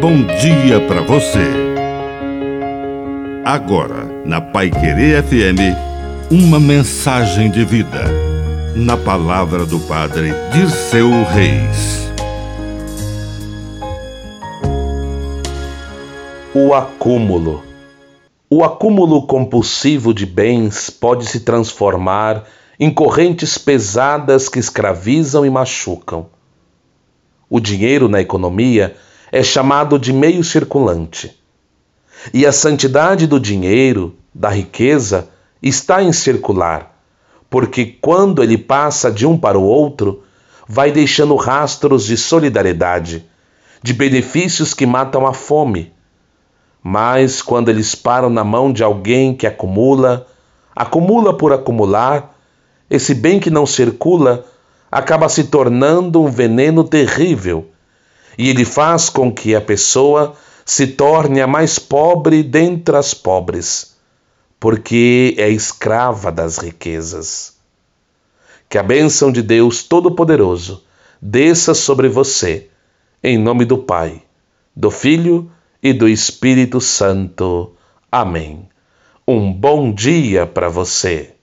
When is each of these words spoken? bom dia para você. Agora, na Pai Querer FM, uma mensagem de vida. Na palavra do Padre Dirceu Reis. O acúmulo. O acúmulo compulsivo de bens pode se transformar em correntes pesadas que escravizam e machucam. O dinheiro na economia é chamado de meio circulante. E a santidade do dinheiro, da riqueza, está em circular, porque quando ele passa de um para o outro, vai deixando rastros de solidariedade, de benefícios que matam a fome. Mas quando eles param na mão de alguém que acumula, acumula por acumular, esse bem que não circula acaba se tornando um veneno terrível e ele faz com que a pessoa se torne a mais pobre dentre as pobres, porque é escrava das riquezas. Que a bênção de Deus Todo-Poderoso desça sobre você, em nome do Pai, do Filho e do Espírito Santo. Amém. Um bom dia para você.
bom 0.00 0.24
dia 0.40 0.80
para 0.88 1.02
você. 1.02 1.44
Agora, 3.44 4.06
na 4.24 4.40
Pai 4.40 4.70
Querer 4.70 5.22
FM, 5.22 5.76
uma 6.30 6.58
mensagem 6.58 7.50
de 7.50 7.66
vida. 7.66 8.06
Na 8.74 8.96
palavra 8.96 9.66
do 9.66 9.78
Padre 9.80 10.32
Dirceu 10.54 11.10
Reis. 11.24 12.10
O 16.54 16.72
acúmulo. 16.72 17.62
O 18.48 18.64
acúmulo 18.64 19.26
compulsivo 19.26 20.14
de 20.14 20.24
bens 20.24 20.88
pode 20.88 21.26
se 21.26 21.40
transformar 21.40 22.44
em 22.78 22.90
correntes 22.90 23.58
pesadas 23.58 24.48
que 24.48 24.58
escravizam 24.58 25.44
e 25.44 25.50
machucam. 25.50 26.26
O 27.50 27.60
dinheiro 27.60 28.08
na 28.08 28.18
economia 28.22 28.96
é 29.32 29.42
chamado 29.42 29.98
de 29.98 30.12
meio 30.12 30.42
circulante. 30.42 31.36
E 32.34 32.44
a 32.44 32.52
santidade 32.52 33.26
do 33.26 33.38
dinheiro, 33.38 34.16
da 34.34 34.50
riqueza, 34.50 35.28
está 35.62 36.02
em 36.02 36.12
circular, 36.12 37.00
porque 37.48 37.84
quando 38.00 38.42
ele 38.42 38.58
passa 38.58 39.10
de 39.10 39.26
um 39.26 39.38
para 39.38 39.58
o 39.58 39.62
outro, 39.62 40.22
vai 40.68 40.92
deixando 40.92 41.34
rastros 41.36 42.04
de 42.04 42.16
solidariedade, 42.16 43.24
de 43.82 43.92
benefícios 43.92 44.74
que 44.74 44.86
matam 44.86 45.26
a 45.26 45.32
fome. 45.32 45.92
Mas 46.82 47.42
quando 47.42 47.68
eles 47.68 47.94
param 47.94 48.30
na 48.30 48.44
mão 48.44 48.72
de 48.72 48.82
alguém 48.82 49.34
que 49.34 49.46
acumula, 49.46 50.26
acumula 50.74 51.36
por 51.36 51.52
acumular, 51.52 52.36
esse 52.88 53.14
bem 53.14 53.38
que 53.38 53.50
não 53.50 53.66
circula 53.66 54.44
acaba 54.90 55.28
se 55.28 55.44
tornando 55.44 56.22
um 56.22 56.30
veneno 56.30 56.82
terrível 56.84 57.68
e 58.40 58.48
ele 58.48 58.64
faz 58.64 59.10
com 59.10 59.30
que 59.30 59.54
a 59.54 59.60
pessoa 59.60 60.34
se 60.64 60.86
torne 60.86 61.42
a 61.42 61.46
mais 61.46 61.78
pobre 61.78 62.42
dentre 62.42 62.96
as 62.96 63.12
pobres, 63.12 63.94
porque 64.58 65.34
é 65.36 65.50
escrava 65.50 66.32
das 66.32 66.56
riquezas. 66.56 67.58
Que 68.66 68.78
a 68.78 68.82
bênção 68.82 69.30
de 69.30 69.42
Deus 69.42 69.82
Todo-Poderoso 69.82 70.82
desça 71.20 71.74
sobre 71.74 72.08
você, 72.08 72.68
em 73.22 73.36
nome 73.36 73.66
do 73.66 73.76
Pai, 73.76 74.22
do 74.74 74.90
Filho 74.90 75.52
e 75.82 75.92
do 75.92 76.08
Espírito 76.08 76.80
Santo. 76.80 77.74
Amém. 78.10 78.66
Um 79.28 79.52
bom 79.52 79.92
dia 79.92 80.46
para 80.46 80.70
você. 80.70 81.34